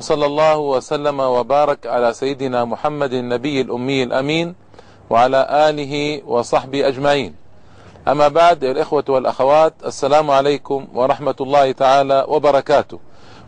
[0.00, 4.54] صلى الله وسلم وبارك على سيدنا محمد النبي الأمي الأمين
[5.10, 7.34] وعلى آله وصحبه أجمعين.
[8.08, 12.98] أما بعد الإخوة والأخوات السلام عليكم ورحمة الله تعالى وبركاته.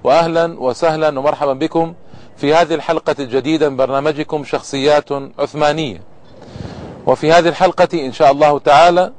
[0.04, 1.94] وأهلا وسهلا ومرحبا بكم
[2.36, 6.02] في هذه الحلقة الجديدة من برنامجكم شخصيات عثمانية.
[7.06, 9.12] وفي هذه الحلقة إن شاء الله تعالى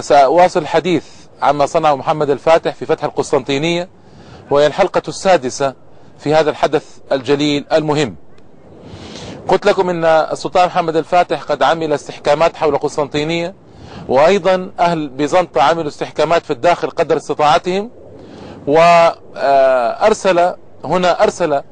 [0.00, 1.06] سأواصل الحديث
[1.42, 3.88] عما صنعه محمد الفاتح في فتح القسطنطينية
[4.50, 5.74] وهي الحلقة السادسة
[6.20, 8.16] في هذا الحدث الجليل المهم.
[9.48, 13.54] قلت لكم إن السلطان محمد الفاتح قد عمل استحكامات حول قسطنطينية
[14.08, 17.90] وأيضا أهل بيزنطة عملوا استحكامات في الداخل قدر استطاعتهم
[18.66, 20.54] وأرسل
[20.84, 21.62] هنا أرسل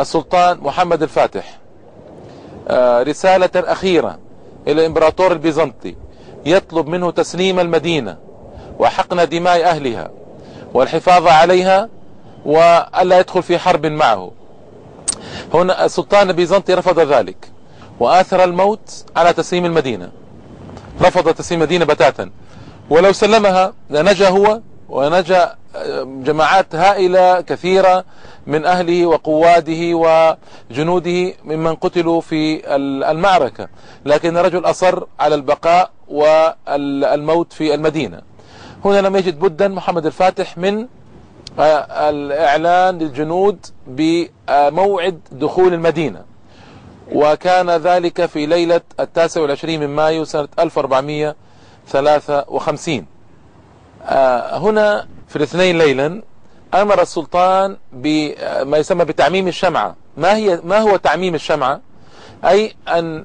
[0.00, 1.58] السلطان محمد الفاتح
[3.08, 4.18] رسالة أخيرة
[4.68, 5.94] إلى الامبراطور البيزنطي
[6.46, 8.16] يطلب منه تسليم المدينة
[8.78, 10.10] وحقن دماء أهلها
[10.74, 11.88] والحفاظ عليها
[12.44, 14.30] وألا يدخل في حرب معه.
[15.54, 17.50] هنا السلطان البيزنطي رفض ذلك
[18.00, 20.10] وآثر الموت على تسليم المدينة.
[21.02, 22.30] رفض تسليم المدينة بتاتا.
[22.90, 25.54] ولو سلمها لنجا هو ونجا
[26.04, 28.04] جماعات هائلة كثيرة
[28.46, 29.82] من أهله وقواده
[30.70, 32.74] وجنوده ممن قتلوا في
[33.10, 33.68] المعركة.
[34.04, 38.20] لكن الرجل أصر على البقاء والموت في المدينة.
[38.84, 40.86] هنا لم يجد بدا محمد الفاتح من
[41.58, 46.22] الإعلان للجنود بموعد دخول المدينة.
[47.12, 53.06] وكان ذلك في ليلة التاسع والعشرين من مايو سنة 1453
[54.52, 56.22] هنا في الاثنين ليلا
[56.74, 59.96] أمر السلطان بما يسمى بتعميم الشمعة.
[60.16, 61.80] ما هي ما هو تعميم الشمعة؟
[62.44, 63.24] أي أن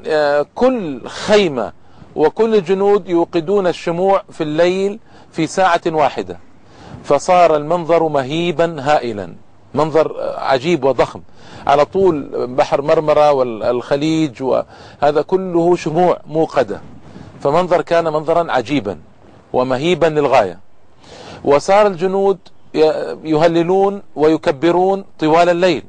[0.56, 1.74] كل خيمة
[2.16, 5.00] وكل الجنود يوقدون الشموع في الليل
[5.32, 6.38] في ساعة واحدة.
[7.08, 9.28] فصار المنظر مهيبا هائلا.
[9.74, 11.22] منظر عجيب وضخم.
[11.68, 16.82] على طول بحر مرمرة والخليج وهذا كله شموع موقدة.
[17.44, 19.00] فمنظر كان منظرا عجيبا
[19.54, 20.60] ومهيبا للغاية.
[21.44, 22.38] وصار الجنود
[23.24, 25.84] يهللون ويكبرون طوال الليل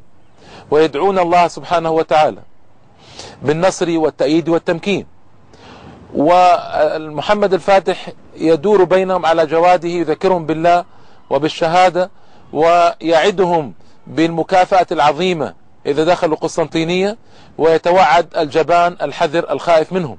[0.71, 2.43] ويدعون الله سبحانه وتعالى
[3.43, 5.07] بالنصر والتأييد والتمكين.
[6.15, 10.85] ومحمد الفاتح يدور بينهم على جواده يذكرهم بالله
[11.31, 12.11] وبالشهادة
[12.53, 13.73] ويعدهم
[14.07, 15.55] بالمكافأة العظيمة
[15.87, 17.17] إذا دخلوا قسطنطينية
[17.59, 20.19] ويتوعد الجبان الحذر الخائف منهم.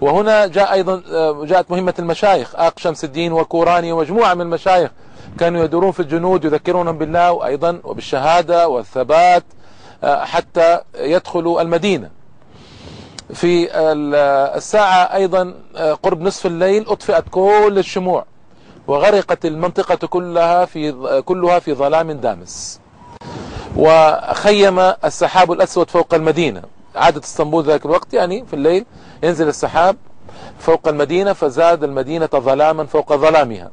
[0.00, 1.02] وهنا جاء أيضا
[1.44, 4.90] جاءت مهمة المشايخ آق شمس الدين وكوراني ومجموعة من المشايخ
[5.38, 9.44] كانوا يدورون في الجنود يذكرونهم بالله وأيضا وبالشهادة والثبات
[10.04, 12.10] حتى يدخلوا المدينة.
[13.34, 13.68] في
[14.56, 15.54] الساعة أيضا
[16.02, 18.24] قرب نصف الليل أطفئت كل الشموع.
[18.86, 20.92] وغرقت المنطقة كلها في
[21.26, 22.80] كلها في ظلام دامس.
[23.76, 26.62] وخيم السحاب الأسود فوق المدينة.
[26.96, 28.86] عادة اسطنبول ذلك الوقت يعني في الليل
[29.22, 29.96] ينزل السحاب
[30.58, 33.70] فوق المدينة فزاد المدينة ظلاما فوق ظلامها.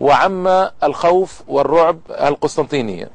[0.00, 3.10] وعم الخوف والرعب القسطنطينية.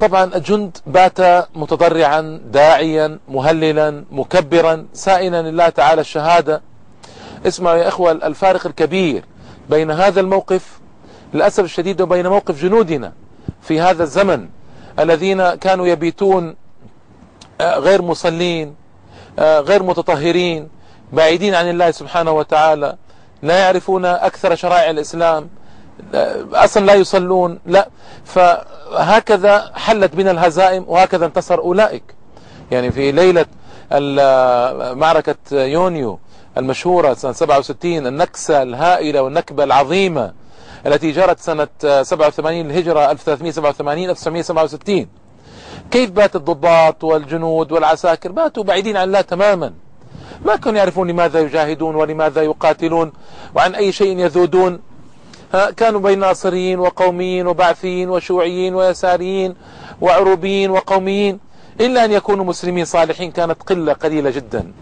[0.00, 6.62] طبعا الجند بات متضرعا داعيا مهللا مكبرا سائلا لله تعالى الشهادة.
[7.46, 9.24] اسمعوا يا إخوة الفارق الكبير
[9.70, 10.78] بين هذا الموقف
[11.34, 13.12] للأسف الشديد وبين موقف جنودنا
[13.62, 14.48] في هذا الزمن
[14.98, 16.56] الذين كانوا يبيتون
[17.60, 18.74] غير مصلين
[19.40, 20.68] غير متطهرين
[21.12, 22.96] بعيدين عن الله سبحانه وتعالى
[23.42, 25.48] لا يعرفون أكثر شرائع الإسلام
[26.52, 27.88] أصلا لا يصلون لا.
[28.24, 32.02] فهكذا حلت بنا الهزائم وهكذا انتصر أولئك.
[32.70, 33.46] يعني في ليلة
[34.94, 36.18] معركة يونيو
[36.58, 40.32] المشهورة سنة 67 النكسة الهائلة والنكبة العظيمة
[40.86, 41.68] التي جرت سنة
[42.02, 45.06] 87 الهجرة 1387 1967
[45.90, 49.72] كيف بات الضباط والجنود والعساكر؟ باتوا بعيدين عن الله تماما.
[50.44, 53.12] ما كانوا يعرفون لماذا يجاهدون ولماذا يقاتلون
[53.54, 54.80] وعن أي شيء يذودون.
[55.76, 59.54] كانوا بين ناصريين وقوميين وبعثيين وشيوعيين ويساريين
[60.00, 61.38] وعروبيين وقوميين.
[61.80, 64.72] إلا أن يكونوا مسلمين صالحين كانت قلة قليلة جدا.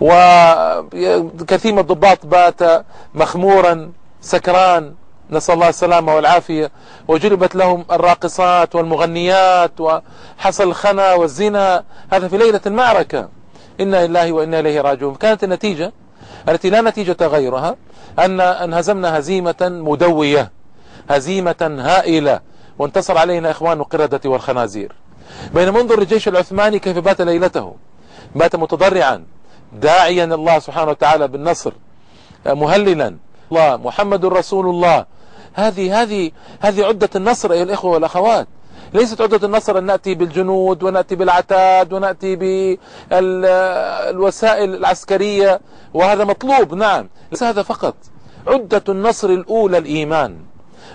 [0.00, 2.84] وكثير من الضباط بات
[3.14, 4.94] مخمورا سكران
[5.30, 6.70] نسأل الله السلامة والعافية.
[7.08, 11.84] وجلبت لهم الراقصات والمغنيات وحصل الخنا والزنا.
[12.12, 13.28] هذا في ليلة المعركة.
[13.80, 15.14] إنا لله وإنا إليه راجعون.
[15.14, 15.92] كانت النتيجة
[16.48, 17.76] التي لا نتيجة غيرها
[18.18, 20.52] أن انهزمنا هزيمة مدوية
[21.10, 22.40] هزيمة هائلة
[22.78, 24.92] وانتصر علينا إخوان القردة والخنازير.
[25.54, 27.74] بين منظر الجيش العثماني كيف بات ليلته؟
[28.34, 29.24] بات متضرعا.
[29.72, 31.72] داعيا الله سبحانه وتعالى بالنصر
[32.46, 33.16] مهللا.
[33.52, 35.06] الله محمد رسول الله.
[35.54, 36.30] هذه هذه
[36.60, 38.48] هذه عدة النصر أيها الإخوة والأخوات.
[38.94, 42.36] ليست عدة النصر أن نأتي بالجنود ونأتي بالعتاد ونأتي
[43.10, 45.60] بالوسائل العسكرية
[45.94, 47.08] وهذا مطلوب نعم.
[47.32, 47.94] ليس هذا فقط.
[48.46, 50.36] عدة النصر الأولى الإيمان.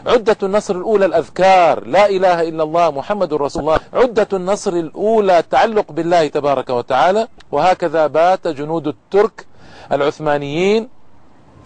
[0.07, 1.87] عدة النصر الأولى الأذكار.
[1.87, 3.79] لا إله إلا الله محمد رسول الله.
[3.93, 7.27] عدة النصر الأولى التعلق بالله تبارك وتعالى.
[7.51, 9.45] وهكذا بات جنود الترك
[9.91, 10.89] العثمانيين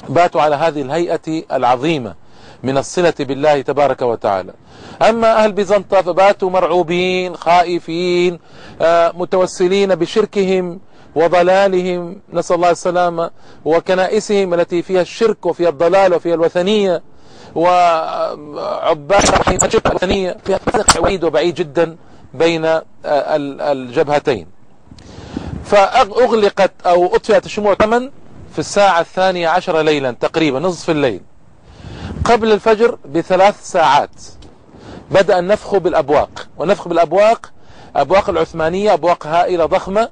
[0.10, 2.16] باتوا على هذه الهيئة العظيمة
[2.64, 4.54] من الصلة بالله تبارك وتعالى.
[5.02, 8.40] أما أهل بيزنطة فباتوا مرعوبين خائفين
[8.82, 10.80] آه، متوسلين بشركهم
[11.16, 12.22] وضلالهم.
[12.34, 13.32] نسأل الله السلامة
[13.66, 17.02] وكنائسهم التي فيها الشرك وفيها الضلال وفيها الوثنية.
[17.58, 19.24] وعباد
[19.86, 21.98] الوثنية فيها فرق بعيد وبعيد جدا
[22.34, 24.48] بين آه، الجبهتين.
[25.66, 28.12] فأغلقت أو أطفئت الشموع ثمن
[28.54, 31.22] في الساعة الثانية عشر ليلا تقريبا نصف الليل.
[32.26, 34.22] قبل الفجر بثلاث ساعات
[35.12, 36.48] بدأ النفخ بالأبواق.
[36.58, 37.52] والنفخ بالأبواق
[37.96, 40.10] أبواق العثمانية أبواق هائلة ضخمة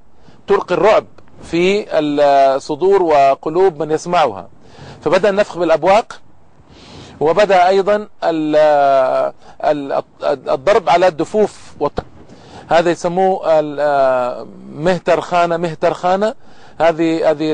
[0.47, 1.05] تلقي الرعب
[1.43, 4.49] في الصدور وقلوب من يسمعها.
[5.03, 6.21] فبدأ النفخ بالأبواق
[7.19, 8.07] وبدأ أيضا
[10.53, 11.75] الضرب على الدفوف
[12.67, 13.61] هذا يسموه
[14.73, 16.33] مهتر خانة مهتر خانة.
[16.81, 17.51] هذه هذه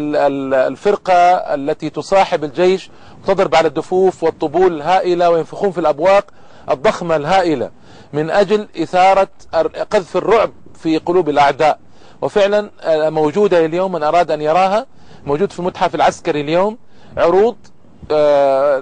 [0.68, 2.90] الفرقة التي تصاحب الجيش
[3.28, 6.26] تضرب على الدفوف والطبول الهائلة وينفخون في الأبواق
[6.70, 7.72] الضخمة الهائلة
[8.14, 9.28] من أجل إثارة
[9.92, 11.80] قذف الرعب في قلوب الأعداء.
[12.22, 14.86] وفعلا آه، موجودة اليوم من أراد أن يراها
[15.26, 16.78] موجود في المتحف العسكري اليوم
[17.18, 17.56] عروض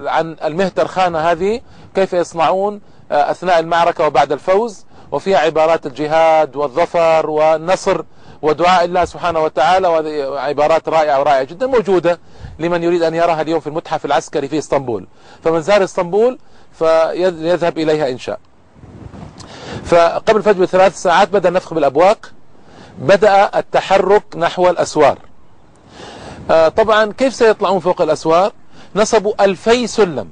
[0.06, 1.60] عن المهتر خانة هذه
[1.94, 2.80] كيف يصنعون
[3.12, 8.02] آه، أثناء المعركة وبعد الفوز وفيها عبارات الجهاد والظفر والنصر
[8.42, 12.18] ودعاء الله سبحانه وتعالى وعبارات رائعة ورائعة جدا موجودة
[12.58, 15.06] لمن يريد أن يراها اليوم في المتحف العسكري في إسطنبول.
[15.44, 16.38] فمن زار إسطنبول
[16.72, 18.38] فيذهب إليها إن شاء.
[19.84, 22.32] فقبل الفجر بثلاث ساعات بدأ النفخ بالأبواق
[22.98, 25.18] بدأ التحرك نحو الأسوار.
[26.50, 28.52] آه، طبعا كيف سيطلعون فوق الأسوار؟
[28.94, 30.28] نصبوا ألفي سلم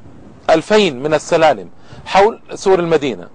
[0.51, 1.69] ألفين من السلالم
[2.07, 3.29] حول سور المدينة.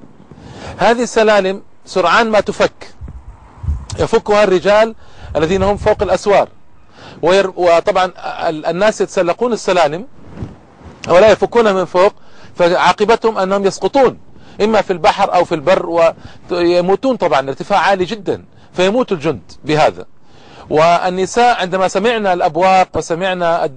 [0.77, 2.93] هذه السلالم سرعان ما تفك.
[3.99, 4.95] يفكها الرجال
[5.35, 6.49] الذين هم فوق الأسوار.
[7.55, 8.11] وطبعا
[8.49, 10.07] الناس يتسلقون السلالم
[11.09, 12.13] ولا يفكونها من فوق
[12.55, 14.17] فعاقبتهم أنهم يسقطون
[14.61, 16.13] إما في البحر أو في البر
[16.51, 20.05] ويموتون طبعا ارتفاع عالي جدا فيموت الجند بهذا.
[20.69, 23.69] والنساء عندما سمعنا الأبواق وسمعنا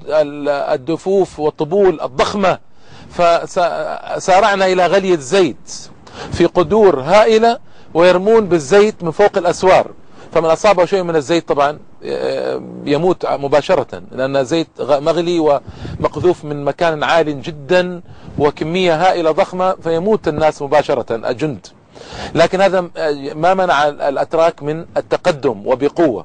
[0.74, 2.58] الدفوف والطبول الضخمة
[3.10, 5.88] فسارعنا إلى غلي الزيت
[6.32, 7.58] في قدور هائلة
[7.94, 9.86] ويرمون بالزيت من فوق الأسوار.
[10.32, 17.02] فمن أصابه شيء من الزيت طبعا آه، يموت مباشرة لأن زيت مغلي ومقذوف من مكان
[17.04, 18.00] عال جدا
[18.38, 21.66] وكمية هائلة ضخمة فيموت الناس مباشرة الجند.
[22.34, 26.24] لكن هذا آه، ما منع الأتراك من التقدم وبقوة.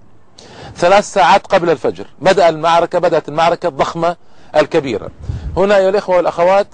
[0.76, 2.06] ثلاث ساعات قبل الفجر.
[2.22, 4.16] بدأ المعركة بدأت المعركة الضخمة
[4.56, 5.12] الكبيرة.
[5.58, 6.68] هنا يا الإخوة والأخوات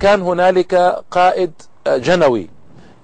[0.00, 0.74] كان هنالك
[1.10, 1.52] قائد
[1.86, 2.50] جنوي.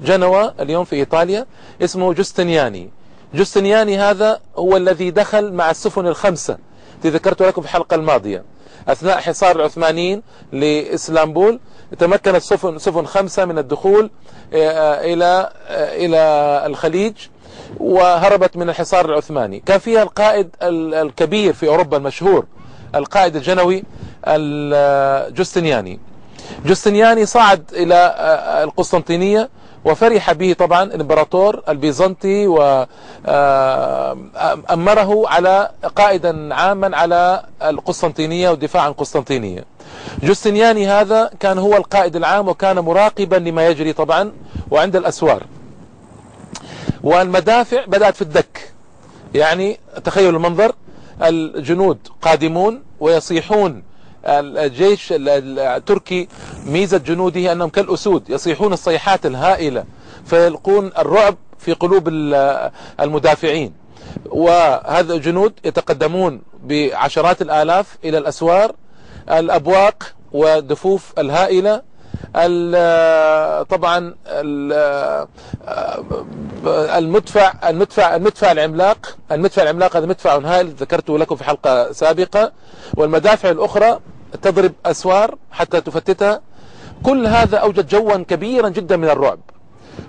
[0.00, 1.47] جنوى اليوم في إيطاليا
[1.82, 2.91] اسمه جستنياني
[3.35, 6.58] جستنياني هذا هو الذي دخل مع السفن الخمسة.
[7.06, 8.44] ذكرت لكم في الحلقة الماضية.
[8.88, 10.23] أثناء حصار العثمانيين
[10.53, 11.61] لإسلامبول
[11.99, 14.11] تمكنت سفن, سفن خمسة من الدخول
[14.55, 16.19] آه، إلى آه، إلى
[16.67, 17.15] الخليج
[17.81, 19.63] وهربت من الحصار العثماني.
[19.67, 22.46] كان فيها القائد الكبير في أوروبا المشهور
[22.94, 23.84] القائد الجنوي
[24.27, 26.01] الجستنياني
[26.67, 29.49] جستنياني صعد إلى آه، القسطنطينية
[29.84, 32.89] وفرح به طبعا الإمبراطور البيزنطي وأمره
[33.27, 39.65] آه، على قائدا عاما على القسطنطينية والدفاع عن قسطنطينية
[40.22, 44.32] جستنياني هذا كان هو القائد العام وكان مراقبا لما يجري طبعا
[44.70, 45.43] وعند الأسوار.
[47.03, 48.72] والمدافع بدأت في الدك.
[49.34, 50.72] يعني تخيلوا المنظر
[51.22, 53.82] الجنود قادمون ويصيحون
[54.26, 56.29] الجيش التركي
[56.67, 59.84] ميزة جنوده أنهم كالأسود يصيحون الصيحات الهائلة
[60.26, 62.08] فيلقون الرعب في قلوب
[63.00, 63.72] المدافعين.
[64.26, 68.72] وهذا الجنود يتقدمون بعشرات الآلاف إلى الأسوار
[69.31, 71.82] الأبواق والدفوف الهائلة
[73.64, 74.14] طبعا
[76.98, 82.52] المدفع المدفع المدفع العملاق المدفع العملاق هذا مدفع هائل ذكرته لكم في حلقة سابقة
[82.96, 84.00] والمدافع الأخرى
[84.43, 86.41] تضرب أسوار حتى تفتتها.
[87.03, 89.41] كل هذا أوجد جوا كبيرا جدا من الرعب.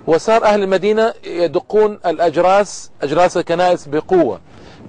[0.06, 4.40] وصار أهل المدينة يدقون الأجراس أجراس الكنائس بقوة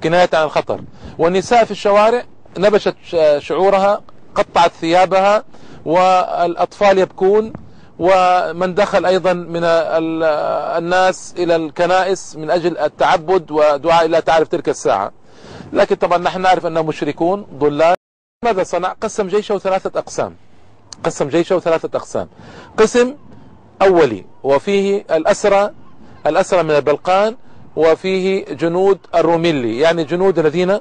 [0.04, 0.82] كناية عن الخطر
[1.18, 2.24] والنساء في الشوارع
[2.58, 2.96] نبشت
[3.38, 4.01] شعورها
[4.36, 5.44] قطعت ثيابها
[5.86, 7.54] والأطفال يبكون.
[8.00, 15.12] ومن دخل أيضا من الناس إلى الكنائس من أجل التعبد ودعاء تعالى في تلك الساعة.
[15.74, 17.96] لكن طبعا نحن نعرف أنهم مشركون ضلال.
[18.46, 20.36] ماذا صنع؟ قسم جيشه ثلاثة أقسام.
[21.04, 22.28] قسم جيشه ثلاثة أقسام.
[22.78, 23.16] قسم
[23.82, 25.72] أولي وفيه الأسرى
[26.28, 27.36] الأسرى من البلقان
[27.75, 29.80] وفيه جنود الروميلي.
[29.80, 30.80] يعني جنود الذين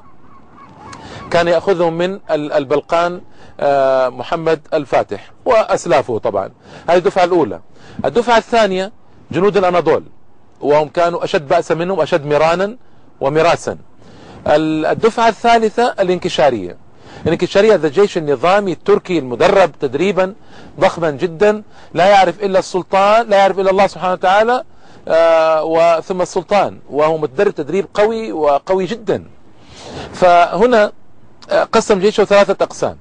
[1.31, 3.21] كان يأخذهم من البلقان
[3.61, 6.51] آه، محمد الفاتح وأسلافه طبعا.
[6.89, 7.61] هذه الدفعة الأولى.
[8.05, 8.93] الدفعة الثانية
[9.31, 10.05] جنود الأناضول
[10.61, 12.77] وهم كانوا أشد بأسا منهم أشد مرانا
[13.21, 13.79] ومراسا.
[14.47, 16.84] الدفعة الثالثة الانكشارية.
[17.27, 20.35] الانكشارية هذا الجيش النظامي التركي المدرب تدريبا
[20.81, 21.63] ضخما جدا
[21.95, 24.65] لا يعرف إلا السلطان لا يعرف إلا الله سبحانه وتعالى
[25.09, 29.25] آه، وثم السلطان وهو متدرب تدريب قوي وقوي جدا.
[30.13, 30.93] فهنا
[31.51, 32.97] آه، قسم جيشه ثلاثة أقسام.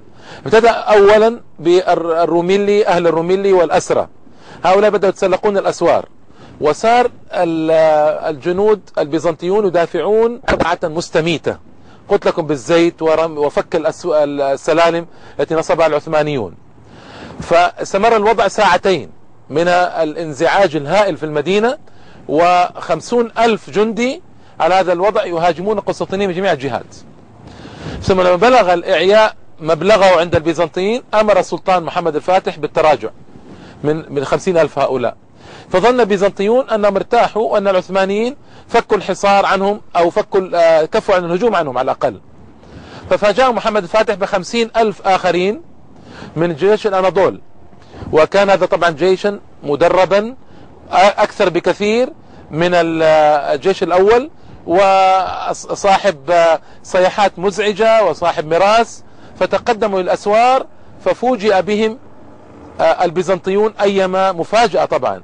[0.45, 4.09] ابتدأ أولا بالروميلي أهل الروميلي والأسرة
[4.63, 6.09] هؤلاء بدأوا يتسلقون الأسوار.
[6.61, 7.11] وصار
[8.29, 11.57] الجنود البيزنطيون يدافعون قطعة مستميتة.
[12.09, 15.07] قلت لكم بالزيت وفك السلالم
[15.39, 16.55] التي نصبها العثمانيون.
[17.39, 19.09] فاستمر الوضع ساعتين
[19.49, 21.77] من الانزعاج الهائل في المدينة
[22.27, 24.21] وخمسون ألف جندي
[24.59, 26.95] على هذا الوضع يهاجمون قسطنطينية من جميع الجهات.
[28.01, 33.09] ثم لما بلغ الإعياء مبلغه عند البيزنطيين أمر السلطان محمد الفاتح بالتراجع
[33.83, 35.15] من من خمسين ألف هؤلاء.
[35.69, 38.35] فظن البيزنطيون أنهم ارتاحوا وأن العثمانيين
[38.67, 42.19] فكوا الحصار عنهم أو فكوا آه، كفوا عن الهجوم عنهم على الأقل.
[43.09, 45.61] ففاجأ محمد الفاتح بخمسين ألف آخرين
[46.35, 47.41] من جيش الأناضول.
[48.11, 50.35] وكان هذا طبعا جيشا مدربا
[50.91, 52.09] أكثر بكثير
[52.51, 54.29] من الجيش الأول
[54.67, 56.33] وصاحب
[56.83, 59.03] صيحات مزعجة وصاحب مراس
[59.39, 60.65] فتقدموا للأسوار
[61.05, 61.99] ففوجئ بهم
[62.81, 65.21] البيزنطيون أيما مفاجأة طبعا.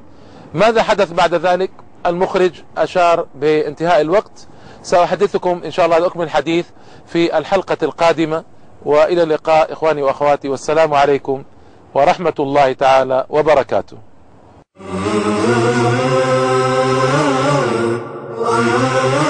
[0.54, 1.72] ماذا حدث بعد ذلك؟
[2.06, 4.48] المخرج أشار بانتهاء الوقت.
[4.84, 6.66] سأحدثكم إن شاء الله أكمل الحديث
[7.08, 8.44] في الحلقة القادمة
[8.86, 10.50] وإلى اللقاء إخواني وأخواتي.
[10.50, 11.44] والسلام عليكم
[11.94, 13.98] ورحمة الله تعالى وبركاته.
[18.42, 19.29] Oh